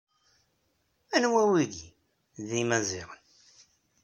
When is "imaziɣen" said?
2.61-3.21